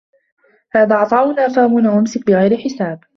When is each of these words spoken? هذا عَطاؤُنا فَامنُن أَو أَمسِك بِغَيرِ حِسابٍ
هذا 0.73 0.95
عَطاؤُنا 0.95 1.47
فَامنُن 1.47 1.85
أَو 1.85 1.99
أَمسِك 1.99 2.27
بِغَيرِ 2.27 2.57
حِسابٍ 2.57 2.99